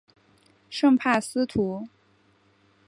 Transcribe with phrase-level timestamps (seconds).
[0.67, 1.87] 圣帕斯图。